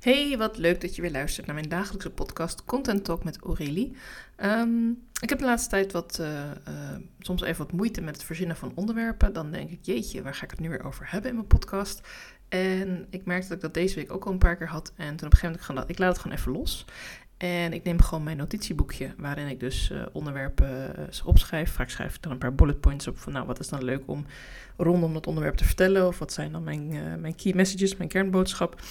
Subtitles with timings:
[0.00, 3.96] Hey, wat leuk dat je weer luistert naar mijn dagelijkse podcast Content Talk met Aurélie.
[4.36, 6.28] Ehm, ik heb de laatste tijd wat, uh,
[6.68, 9.32] uh, soms even wat moeite met het verzinnen van onderwerpen.
[9.32, 12.00] Dan denk ik, jeetje, waar ga ik het nu weer over hebben in mijn podcast?
[12.48, 14.92] En ik merkte dat ik dat deze week ook al een paar keer had.
[14.96, 16.84] En toen op een gegeven moment ik, ik laat het gewoon even los.
[17.36, 20.94] En ik neem gewoon mijn notitieboekje, waarin ik dus uh, onderwerpen
[21.24, 21.72] opschrijf.
[21.72, 24.02] Vaak schrijf ik dan een paar bullet points op van, nou, wat is dan leuk
[24.06, 24.26] om
[24.76, 26.06] rondom dat onderwerp te vertellen?
[26.06, 26.88] Of wat zijn dan mijn,
[27.20, 28.82] mijn key messages, mijn kernboodschap?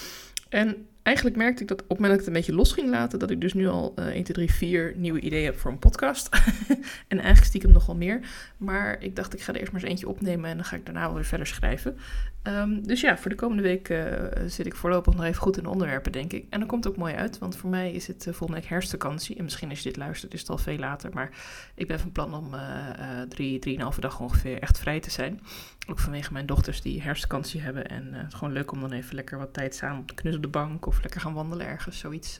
[0.49, 2.89] En eigenlijk merkte ik dat op het moment dat ik het een beetje los ging
[2.89, 5.71] laten, dat ik dus nu al uh, 1, 2, 3, 4 nieuwe ideeën heb voor
[5.71, 6.29] een podcast.
[7.07, 8.19] en eigenlijk stiekem nog wel meer.
[8.57, 10.86] Maar ik dacht, ik ga er eerst maar eens eentje opnemen en dan ga ik
[10.86, 11.97] daarna wel weer verder schrijven.
[12.43, 14.04] Um, dus ja, voor de komende week uh,
[14.46, 16.46] zit ik voorlopig nog even goed in de onderwerpen, denk ik.
[16.50, 19.37] En dat komt ook mooi uit, want voor mij is het uh, volgende week herfstvakantie.
[19.37, 21.09] En misschien als je dit luistert, is het al veel later.
[21.14, 21.29] Maar
[21.75, 25.39] ik ben van plan om uh, drie, drieënhalve dag ongeveer echt vrij te zijn.
[25.89, 27.87] Ook vanwege mijn dochters die herfstvakantie hebben.
[27.87, 30.36] En het is gewoon leuk om dan even lekker wat tijd samen op de knus
[30.36, 32.39] op de bank of lekker gaan wandelen ergens, zoiets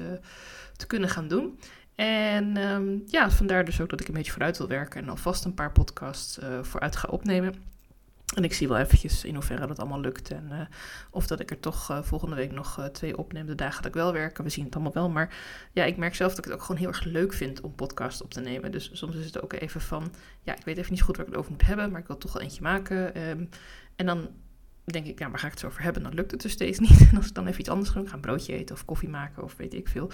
[0.76, 1.59] te kunnen gaan doen.
[1.95, 5.45] En um, ja, vandaar dus ook dat ik een beetje vooruit wil werken en alvast
[5.45, 7.53] een paar podcasts vooruit ga opnemen.
[8.36, 10.31] En ik zie wel eventjes in hoeverre dat allemaal lukt.
[10.31, 10.59] En uh,
[11.11, 13.45] of dat ik er toch volgende week nog twee opneem.
[13.45, 14.44] De dagen dat ik wel werken.
[14.44, 15.09] We zien het allemaal wel.
[15.09, 15.36] Maar
[15.72, 18.22] ja, ik merk zelf dat ik het ook gewoon heel erg leuk vind om podcast
[18.22, 18.72] op te nemen.
[18.72, 20.13] Dus soms is het ook even van.
[20.41, 21.91] Ja, ik weet even niet goed waar ik het over moet hebben.
[21.91, 23.30] Maar ik wil toch wel eentje maken.
[23.30, 23.50] Um,
[23.95, 24.30] en dan
[24.91, 26.03] denk ik, ja, waar ga ik het zo over hebben?
[26.03, 27.07] Dan lukt het dus steeds niet.
[27.09, 29.43] En als ik dan even iets anders ga, ga een broodje eten of koffie maken
[29.43, 30.11] of weet ik veel.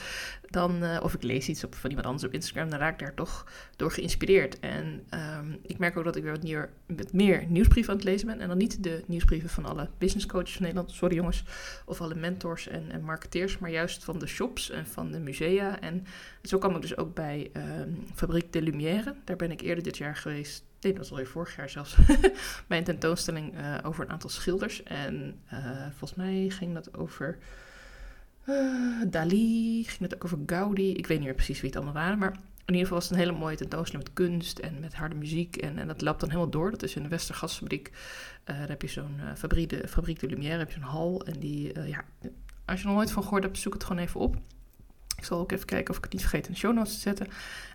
[0.49, 2.99] Dan, uh, of ik lees iets op, van iemand anders op Instagram, dan raak ik
[2.99, 4.59] daar toch door geïnspireerd.
[4.59, 5.03] En
[5.37, 8.39] um, ik merk ook dat ik weer wat meer, nieuwsbrieven aan het lezen ben.
[8.39, 11.43] En dan niet de nieuwsbrieven van alle business coaches van Nederland, sorry jongens,
[11.85, 15.79] of alle mentors en, en marketeers, maar juist van de shops en van de musea.
[15.79, 16.05] En
[16.43, 19.15] zo kwam ik dus ook bij um, Fabrique de Lumière.
[19.23, 21.95] Daar ben ik eerder dit jaar geweest dat was alweer vorig jaar zelfs,
[22.67, 24.83] bij een tentoonstelling uh, over een aantal schilders.
[24.83, 27.37] En uh, volgens mij ging dat over
[28.45, 30.93] uh, Dali, ging het ook over Gaudi.
[30.93, 32.31] Ik weet niet meer precies wie het allemaal waren, maar
[32.65, 35.55] in ieder geval was het een hele mooie tentoonstelling met kunst en met harde muziek.
[35.55, 36.71] En, en dat loopt dan helemaal door.
[36.71, 37.91] Dat is in de Westergasfabriek.
[38.43, 41.25] daar heb je zo'n fabriek, de, fabriek de Lumière, heb je zo'n hal.
[41.25, 42.03] En die, ja,
[42.65, 44.35] als je er nog nooit van gehoord hebt, zoek het gewoon even op.
[45.25, 46.99] Ik zal ook even kijken of ik het niet vergeet in de show notes te
[46.99, 47.27] zetten.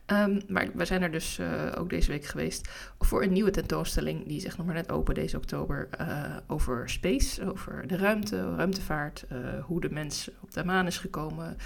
[0.06, 2.68] Um, maar we zijn er dus uh, ook deze week geweest
[2.98, 4.26] voor een nieuwe tentoonstelling.
[4.26, 5.88] Die is nog maar net open deze oktober.
[6.00, 9.24] Uh, over space, over de ruimte, ruimtevaart.
[9.32, 11.56] Uh, hoe de mens op de maan is gekomen.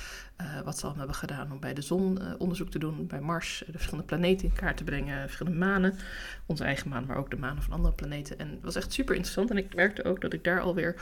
[0.65, 3.07] wat ze allemaal hebben gedaan om bij de zon onderzoek te doen.
[3.07, 5.21] Bij Mars, de verschillende planeten in kaart te brengen.
[5.21, 5.99] Verschillende manen.
[6.47, 8.39] Onze eigen maan, maar ook de manen van andere planeten.
[8.39, 9.51] En het was echt super interessant.
[9.51, 10.95] En ik merkte ook dat ik daar alweer,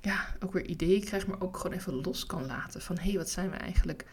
[0.00, 1.26] ja, ook weer ideeën krijg.
[1.26, 2.80] Maar ook gewoon even los kan laten.
[2.80, 4.06] Van hé, hey, wat zijn we eigenlijk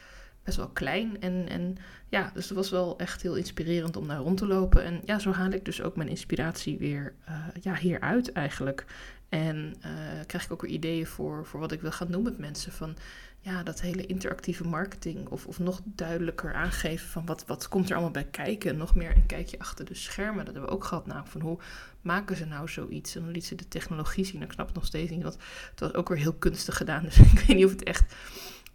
[0.45, 1.21] best wel klein.
[1.21, 1.77] En, en
[2.09, 4.83] ja, dus het was wel echt heel inspirerend om daar rond te lopen.
[4.83, 8.85] En ja, zo haal ik dus ook mijn inspiratie weer uh, ja, hieruit eigenlijk.
[9.29, 9.91] En uh,
[10.25, 12.71] krijg ik ook weer ideeën voor, voor wat ik wil gaan doen met mensen.
[12.71, 12.95] Van
[13.39, 15.27] ja, dat hele interactieve marketing.
[15.27, 18.77] Of, of nog duidelijker aangeven van wat, wat komt er allemaal bij kijken.
[18.77, 20.45] Nog meer een kijkje achter de schermen.
[20.45, 21.05] Dat hebben we ook gehad.
[21.05, 21.57] Nou, van hoe
[22.01, 23.15] maken ze nou zoiets?
[23.15, 24.41] En dan liet ze de technologie zien.
[24.41, 25.23] Ik snap het nog steeds niet.
[25.23, 25.37] Want
[25.71, 27.03] het was ook weer heel kunstig gedaan.
[27.05, 28.15] Dus ik weet niet of het echt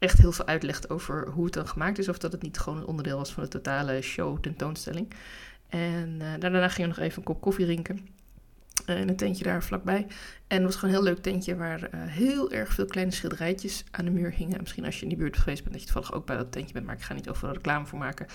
[0.01, 2.09] echt heel veel uitlegt over hoe het dan gemaakt is.
[2.09, 5.13] Of dat het niet gewoon een onderdeel was van de totale show tentoonstelling.
[5.69, 8.09] En uh, daarna gingen we nog even een kop koffie drinken.
[8.87, 10.07] Uh, in een tentje daar vlakbij.
[10.47, 13.85] En het was gewoon een heel leuk tentje waar uh, heel erg veel kleine schilderijtjes
[13.91, 14.61] aan de muur hingen.
[14.61, 16.73] Misschien als je in die buurt geweest bent, dat je toevallig ook bij dat tentje
[16.73, 16.87] bent.
[16.87, 18.27] Maar ik ga niet overal reclame voor maken.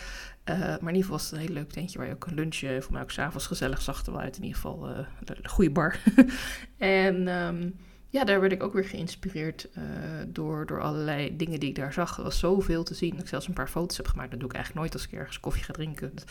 [0.46, 2.82] Maar in ieder geval was het een heel leuk tentje waar je ook een lunchje,
[2.82, 4.38] voor mij ook s'avonds gezellig zag er wel uit.
[4.38, 4.80] In ieder geval
[5.24, 6.00] de, goede bar.
[6.78, 7.28] en...
[7.28, 7.76] Um,
[8.10, 9.84] ja, daar werd ik ook weer geïnspireerd uh,
[10.28, 12.18] door, door allerlei dingen die ik daar zag.
[12.18, 13.20] Er was zoveel te zien.
[13.20, 14.32] Ik zelfs een paar foto's heb gemaakt.
[14.32, 16.12] Dat doe ik eigenlijk nooit als ik ergens koffie ga drinken.
[16.16, 16.26] Daar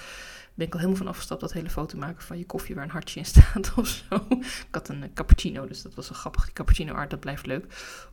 [0.55, 2.91] ben ik al helemaal van afgestapt, dat hele foto maken van je koffie waar een
[2.91, 4.27] hartje in staat of zo.
[4.41, 6.53] Ik had een cappuccino, dus dat was wel grappig.
[6.53, 7.65] Cappuccino art, dat blijft leuk.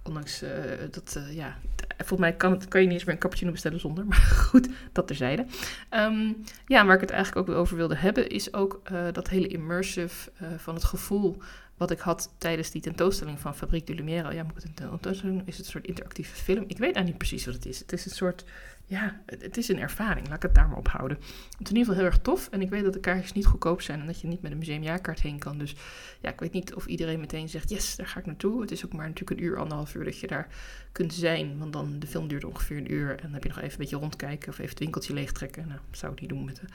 [0.03, 0.49] Ondanks uh,
[0.91, 1.57] dat, ja,
[1.97, 4.05] volgens mij kan, kan je niet eens meer een cappuccino bestellen zonder.
[4.11, 5.45] Maar goed, dat terzijde.
[5.89, 10.31] Um, ja, waar ik het eigenlijk ook over wilde hebben, is ook dat hele immersive
[10.57, 11.37] van het gevoel
[11.81, 14.33] wat ik had tijdens die tentoonstelling van Fabriek de Lumière.
[14.33, 15.41] Ja, moet ik het tentoonstelling?
[15.45, 16.63] Is het een soort interactieve film?
[16.63, 17.79] Ik weet eigenlijk niet precies wat het is.
[17.79, 18.45] Het is een soort,
[18.85, 20.27] ja, het, is een ervaring.
[20.27, 21.17] Laat ik het daar maar op houden.
[21.17, 21.27] Het
[21.59, 22.47] is in ieder geval heel erg tof.
[22.51, 24.57] En ik weet dat de kaartjes niet goedkoop zijn en dat je niet met een
[24.57, 25.57] museumjaarkaart heen kan.
[25.57, 25.75] Dus
[26.21, 28.61] ja, ik weet niet of iedereen meteen zegt, yes, daar ga ik naartoe.
[28.61, 30.47] Het is ook maar natuurlijk een uur, anderhalf uur dat je daar
[30.91, 31.57] kunt zijn.
[31.57, 33.09] Want dan, de film duurt ongeveer een uur.
[33.09, 35.67] En dan heb je nog even een beetje rondkijken of even het winkeltje leegtrekken.
[35.67, 36.67] Nou, zou ik niet doen met de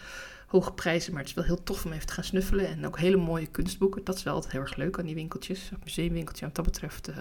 [0.46, 1.12] hoge prijzen.
[1.12, 2.66] Maar het is wel heel tof om even te gaan snuffelen.
[2.66, 4.04] En ook hele mooie kunstboeken.
[4.04, 5.70] Dat is wel altijd heel erg leuk aan die winkeltjes.
[5.84, 6.46] Museumwinkeltje.
[6.46, 7.16] Wat dat betreft, uh,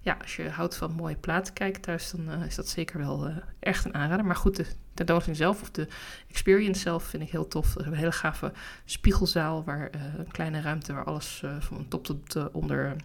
[0.00, 3.28] ja, als je houdt van mooie platen kijken thuis, dan uh, is dat zeker wel
[3.28, 4.15] uh, echt een aanrader.
[4.24, 5.88] Maar goed, de tentoonstelling zelf of de
[6.28, 7.74] experience zelf vind ik heel tof.
[7.74, 8.52] Hebben een hele gave
[8.84, 12.96] spiegelzaal, waar een kleine ruimte waar alles van top tot onder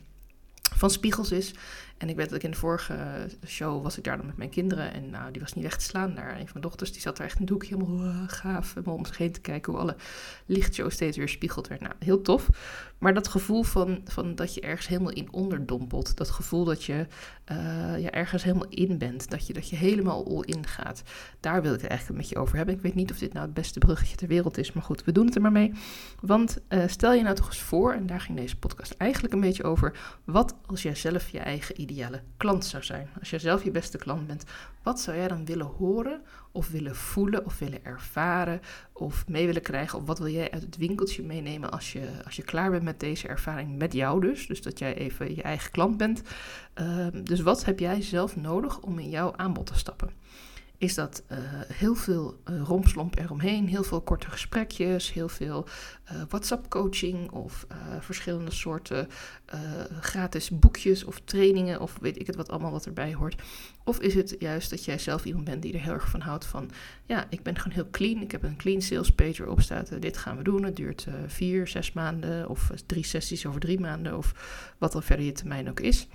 [0.76, 1.54] van spiegels is.
[2.02, 4.50] En ik weet dat ik in de vorige show was ik daar dan met mijn
[4.50, 4.94] kinderen.
[4.94, 6.30] En nou, die was niet weg te slaan daar.
[6.30, 8.74] Een van mijn dochters die zat daar echt een doekje helemaal uh, gaaf.
[8.74, 9.96] Helemaal om zich heen te kijken hoe alle
[10.46, 11.82] lichtshow steeds weer spiegeld werd.
[11.82, 12.50] Nou, heel tof.
[12.98, 16.18] Maar dat gevoel van, van dat je ergens helemaal in onderdompelt.
[16.18, 17.08] Dat gevoel dat je
[17.52, 19.30] uh, ergens helemaal in bent.
[19.30, 21.04] Dat je, dat je helemaal all in gaat.
[21.40, 22.76] Daar wil ik het eigenlijk met je over hebben.
[22.76, 24.74] Ik weet niet of dit nou het beste bruggetje ter wereld is.
[24.74, 25.72] Maar goed, we doen het er maar mee.
[26.20, 29.42] Want uh, stel je nou toch eens voor, en daar ging deze podcast eigenlijk een
[29.42, 30.20] beetje over.
[30.24, 33.10] Wat als jij zelf je eigen ideale klant zou zijn?
[33.20, 34.44] Als jij zelf je beste klant bent,
[34.84, 36.22] wat zou jij dan willen horen
[36.52, 38.62] of willen voelen of willen ervaren
[38.94, 40.00] of mee willen krijgen?
[40.00, 43.00] Of wat wil jij uit het winkeltje meenemen als je, als je klaar bent met
[43.00, 44.48] deze ervaring met jou dus?
[44.48, 46.22] Dus dat jij even je eigen klant bent.
[46.82, 50.10] Uh, dus wat heb jij zelf nodig om in jouw aanbod te stappen?
[50.82, 51.38] Is dat uh,
[51.74, 55.66] heel veel uh, rompslomp eromheen, heel veel korte gesprekjes, heel veel
[56.12, 57.66] uh, WhatsApp-coaching of
[58.00, 59.08] verschillende soorten
[60.00, 63.42] gratis boekjes of trainingen of weet ik het wat allemaal wat erbij hoort.
[63.84, 66.46] Of is het juist dat jij zelf iemand bent die er heel erg van houdt
[66.46, 66.72] van,
[67.06, 70.18] ja, ik ben gewoon heel clean, ik heb een clean sales page erop staat, dit
[70.18, 74.34] gaan we doen, het duurt vier, zes maanden of drie sessies over drie maanden of
[74.78, 76.08] wat dan verder je termijn ook is.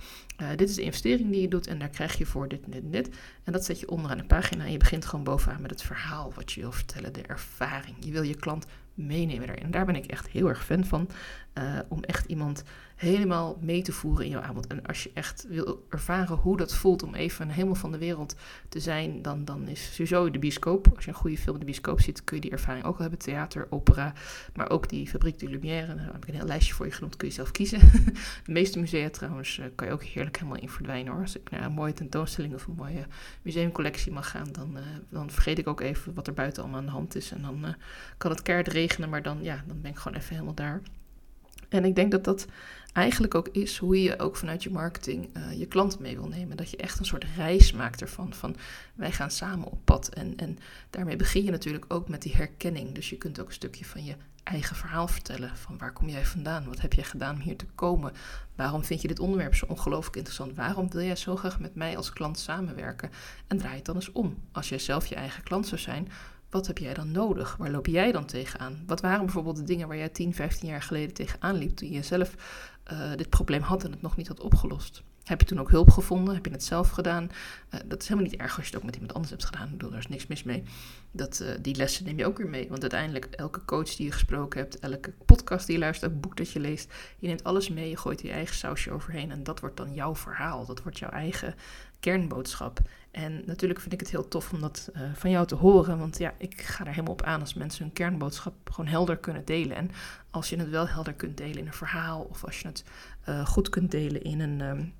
[0.55, 2.83] dit is de investering die je doet en daar krijg je voor dit en dit
[2.83, 3.09] en dit.
[3.43, 6.33] En dat zet je onderaan de pagina en je begint gewoon bovenaan met het verhaal
[6.35, 7.95] wat je wil vertellen, de ervaring.
[7.99, 9.65] Je wil je klant meenemen daarin.
[9.65, 11.09] En daar ben ik echt heel erg fan van,
[11.57, 12.63] uh, om echt iemand
[12.97, 14.67] helemaal mee te voeren in jouw aanbod.
[14.67, 18.35] En als je echt wil ervaren hoe dat voelt om even helemaal van de wereld
[18.69, 20.87] te zijn, dan, dan is sowieso de bioscoop.
[20.95, 23.01] Als je een goede film in de bioscoop ziet, kun je die ervaring ook al
[23.01, 23.19] hebben.
[23.19, 24.13] Theater, opera,
[24.55, 25.95] maar ook die Fabriek de Lumière.
[25.95, 27.79] Daar heb ik een heel lijstje voor je genoemd, kun je zelf kiezen.
[28.45, 31.21] de meeste musea trouwens uh, kan je ook heerlijk helemaal in verdwijnen hoor.
[31.21, 33.05] Als ik naar een mooie tentoonstelling of een mooie
[33.41, 36.85] museumcollectie mag gaan, dan, uh, dan vergeet ik ook even wat er buiten allemaal aan
[36.85, 37.31] de hand is.
[37.31, 37.75] En dan
[38.17, 40.81] kan het keihard regenen, maar dan, ja, dan ben ik gewoon even helemaal daar.
[41.69, 42.47] En ik denk dat dat
[42.93, 46.57] eigenlijk ook is hoe je ook vanuit je marketing uh, je klant mee wil nemen.
[46.57, 48.33] Dat je echt een soort reis maakt ervan.
[48.33, 48.55] Van
[48.95, 50.07] wij gaan samen op pad.
[50.09, 50.57] En, en
[50.89, 52.91] daarmee begin je natuurlijk ook met die herkenning.
[52.91, 55.57] Dus je kunt ook een stukje van je eigen verhaal vertellen.
[55.57, 56.65] Van waar kom jij vandaan?
[56.65, 58.13] Wat heb jij gedaan om hier te komen?
[58.55, 60.55] Waarom vind je dit onderwerp zo ongelooflijk interessant?
[60.55, 63.09] Waarom wil jij zo graag met mij als klant samenwerken?
[63.47, 64.37] En draai het dan eens om.
[64.51, 66.07] Als jij zelf je eigen klant zou zijn,
[66.57, 67.55] wat heb jij dan nodig?
[67.55, 68.83] Waar loop jij dan tegenaan?
[68.85, 72.01] Wat waren bijvoorbeeld de dingen waar jij 10, 15 jaar geleden tegenaan liep toen je
[72.01, 72.35] zelf
[72.91, 75.03] uh, dit probleem had en het nog niet had opgelost?
[75.23, 76.33] Heb je toen ook hulp gevonden?
[76.33, 77.23] Heb je het zelf gedaan?
[77.23, 79.65] Uh, dat is helemaal niet erg als je het ook met iemand anders hebt gedaan.
[79.65, 80.63] Ik bedoel, er is niks mis mee.
[81.11, 82.69] Dat, uh, die lessen neem je ook weer mee.
[82.69, 86.37] Want uiteindelijk, elke coach die je gesproken hebt, elke podcast die je luistert, elk boek
[86.37, 89.31] dat je leest, je neemt alles mee, je gooit je eigen sausje overheen.
[89.31, 90.65] En dat wordt dan jouw verhaal.
[90.65, 91.55] Dat wordt jouw eigen
[91.99, 92.79] kernboodschap.
[93.11, 95.99] En natuurlijk vind ik het heel tof om dat uh, van jou te horen.
[95.99, 99.45] Want ja, ik ga er helemaal op aan als mensen hun kernboodschap gewoon helder kunnen
[99.45, 99.77] delen.
[99.77, 99.91] En
[100.29, 102.83] als je het wel helder kunt delen in een verhaal, of als je het
[103.29, 104.61] uh, goed kunt delen in een.
[104.61, 104.93] Um,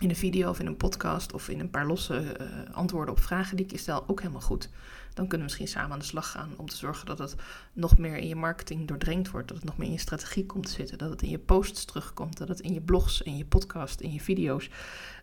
[0.00, 3.20] in een video of in een podcast of in een paar losse uh, antwoorden op
[3.20, 4.68] vragen die ik je stel, ook helemaal goed.
[5.14, 7.34] Dan kunnen we misschien samen aan de slag gaan om te zorgen dat het
[7.72, 9.48] nog meer in je marketing doordrenkt wordt.
[9.48, 10.98] Dat het nog meer in je strategie komt te zitten.
[10.98, 12.38] Dat het in je posts terugkomt.
[12.38, 14.70] Dat het in je blogs, in je podcast, in je video's,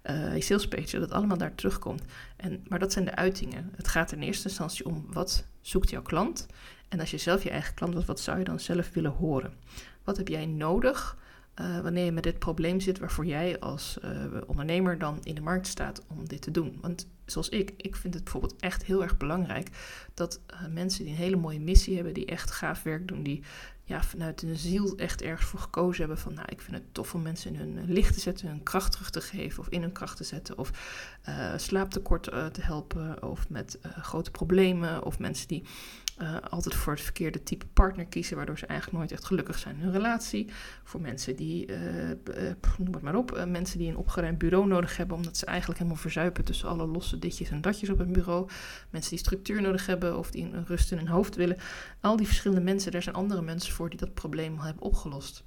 [0.03, 2.03] uh, je salespage, dat het allemaal daar terugkomt.
[2.35, 3.71] En, maar dat zijn de uitingen.
[3.75, 6.45] Het gaat in eerste instantie om wat zoekt jouw klant.
[6.87, 9.53] En als je zelf je eigen klant was, wat zou je dan zelf willen horen?
[10.03, 11.17] Wat heb jij nodig?
[11.61, 14.11] Uh, wanneer je met dit probleem zit waarvoor jij als uh,
[14.45, 16.77] ondernemer dan in de markt staat om dit te doen.
[16.81, 19.69] Want zoals ik, ik vind het bijvoorbeeld echt heel erg belangrijk
[20.13, 23.43] dat uh, mensen die een hele mooie missie hebben, die echt gaaf werk doen, die
[23.83, 27.13] ja, vanuit hun ziel echt ergens voor gekozen hebben van, nou, ik vind het tof
[27.13, 29.91] om mensen in hun licht te zetten, hun kracht terug te geven of in hun
[29.91, 30.71] kracht te zetten, of
[31.57, 35.63] slaaptekort te helpen, of met grote problemen, of mensen die
[36.21, 39.75] uh, altijd voor het verkeerde type partner kiezen, waardoor ze eigenlijk nooit echt gelukkig zijn
[39.75, 40.49] in hun relatie.
[40.83, 41.77] Voor mensen die, uh,
[42.77, 46.01] noem het maar op, mensen die een opgeruimd bureau nodig hebben, omdat ze eigenlijk helemaal
[46.01, 48.49] verzuipen tussen alle losse ditjes en datjes op een bureau.
[48.89, 51.57] Mensen die structuur nodig hebben of die een rust in hun hoofd willen.
[52.01, 55.43] Al die verschillende mensen, daar zijn andere mensen voor die dat probleem al hebben opgelost.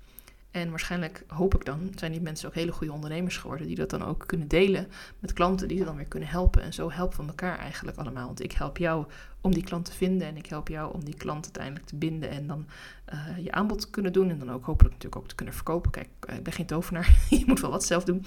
[0.50, 3.90] En waarschijnlijk hoop ik dan, zijn die mensen ook hele goede ondernemers geworden, die dat
[3.90, 6.62] dan ook kunnen delen met klanten, die ze dan weer kunnen helpen.
[6.62, 8.26] En zo helpen we elkaar eigenlijk allemaal.
[8.26, 9.06] Want ik help jou
[9.40, 12.30] om die klant te vinden en ik help jou om die klant uiteindelijk te binden
[12.30, 12.66] en dan
[13.14, 14.30] uh, je aanbod te kunnen doen.
[14.30, 15.90] En dan ook hopelijk natuurlijk ook te kunnen verkopen.
[15.90, 18.25] Kijk, ik ben geen tovenaar, je moet wel wat zelf doen.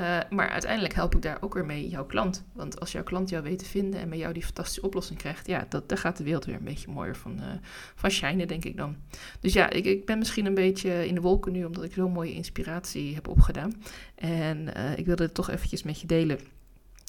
[0.00, 2.44] Uh, maar uiteindelijk help ik daar ook weer mee jouw klant.
[2.52, 5.46] Want als jouw klant jou weet te vinden en bij jou die fantastische oplossing krijgt,
[5.46, 7.46] ja, dat, daar gaat de wereld weer een beetje mooier van, uh,
[7.94, 8.96] van shinen, denk ik dan.
[9.40, 12.12] Dus ja, ik, ik ben misschien een beetje in de wolken nu, omdat ik zo'n
[12.12, 13.82] mooie inspiratie heb opgedaan.
[14.14, 16.38] En ik wilde het toch eventjes met je delen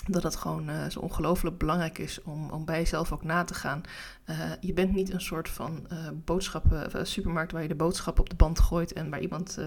[0.07, 3.53] dat het gewoon uh, zo ongelooflijk belangrijk is om, om bij jezelf ook na te
[3.53, 3.81] gaan.
[4.29, 8.29] Uh, je bent niet een soort van uh, boodschappen, supermarkt waar je de boodschappen op
[8.29, 9.59] de band gooit en waar iemand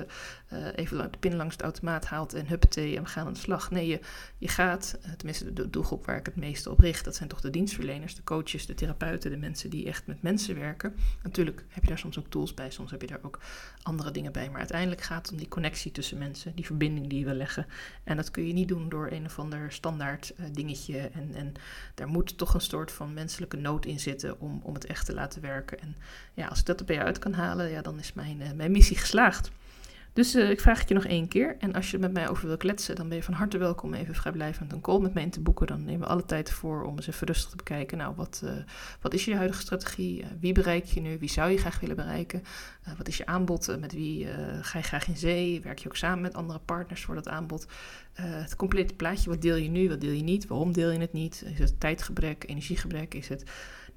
[0.74, 3.70] even de pin langs de automaat haalt en huppatee en we gaan aan de slag.
[3.70, 4.00] Nee, je,
[4.38, 7.50] je gaat, tenminste de doelgroep waar ik het meeste op richt, dat zijn toch de
[7.50, 10.94] dienstverleners, de coaches, de therapeuten, de mensen die echt met mensen werken.
[11.22, 13.38] Natuurlijk heb je daar soms ook tools bij, soms heb je daar ook
[13.82, 17.24] andere dingen bij, maar uiteindelijk gaat het om die connectie tussen mensen, die verbinding die
[17.24, 17.66] wil leggen.
[18.04, 20.98] En dat kun je niet doen door een of ander standaard uh, dingetje.
[20.98, 21.52] En, en
[21.94, 25.14] daar moet toch een soort van menselijke nood in zitten om, om het echt te
[25.14, 25.80] laten werken.
[25.80, 25.96] En
[26.34, 28.52] ja, als ik dat er bij je uit kan halen, ja, dan is mijn, uh,
[28.52, 29.50] mijn missie geslaagd.
[30.12, 31.56] Dus uh, ik vraag het je nog één keer.
[31.58, 34.14] En als je met mij over wil kletsen, dan ben je van harte welkom even
[34.14, 35.66] vrijblijvend een call met mij in te boeken.
[35.66, 37.98] Dan nemen we alle tijd voor om eens even rustig te bekijken.
[37.98, 38.42] Nou, wat,
[39.00, 40.24] wat is je huidige strategie?
[40.40, 41.18] Wie bereik je nu?
[41.18, 42.42] Wie zou je graag willen bereiken?
[42.96, 43.76] wat is je aanbod?
[43.80, 44.26] met wie
[44.60, 45.60] ga je graag in zee?
[45.60, 47.66] Werk je ook samen met andere partners voor dat aanbod?
[48.22, 49.30] Het complete plaatje.
[49.30, 49.88] Wat deel je nu?
[49.88, 50.46] Wat deel je niet?
[50.46, 51.44] Waarom deel je het niet?
[51.52, 53.14] Is het tijdgebrek, energiegebrek?
[53.14, 53.44] Is het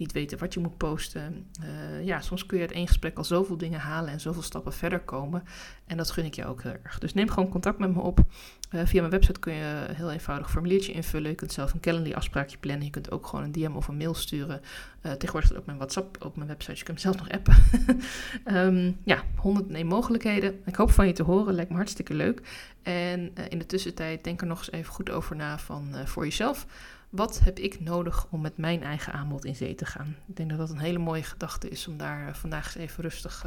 [0.01, 1.48] niet weten wat je moet posten.
[1.63, 4.74] Uh, ja, soms kun je uit één gesprek al zoveel dingen halen en zoveel stappen
[4.74, 5.44] verder komen.
[5.86, 7.00] En dat gun ik je ook heel erg.
[7.00, 8.20] Dus neem gewoon contact met me op.
[8.20, 11.30] Uh, via mijn website kun je een heel eenvoudig formuliertje invullen.
[11.30, 12.86] Je kunt zelf een Calendly afspraakje plannen.
[12.86, 14.62] Je kunt ook gewoon een DM of een mail sturen.
[15.01, 16.78] Tegenwoordig ook mijn WhatsApp op mijn website.
[16.78, 17.56] Je kunt zelfs nog appen.
[18.55, 20.62] um, ja, honderd mogelijkheden.
[20.65, 21.53] Ik hoop van je te horen.
[21.53, 22.41] Lijkt me hartstikke leuk.
[22.81, 26.65] En in de tussentijd denk er nog eens even goed over na van voor jezelf
[27.12, 30.15] wat heb ik nodig om met mijn eigen aanbod in zee te gaan?
[30.27, 33.03] Ik denk dat dat een hele mooie gedachte is om daar uh, vandaag eens even
[33.03, 33.46] rustig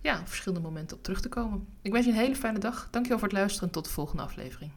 [0.00, 1.66] ja, op verschillende momenten op terug te komen.
[1.82, 2.88] Ik wens je een hele fijne dag.
[2.90, 4.70] Dankjewel voor het luisteren en tot de volgende aflevering.